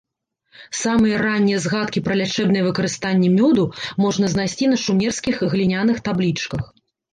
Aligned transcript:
Самыя 0.83 1.19
раннія 1.25 1.59
згадкі 1.65 2.03
пра 2.07 2.13
лячэбнае 2.21 2.63
выкарыстанні 2.69 3.29
мёду 3.37 3.63
можна 4.07 4.33
знайсці 4.35 4.73
на 4.75 4.83
шумерскіх 4.87 5.47
гліняных 5.55 6.03
таблічках. 6.11 6.69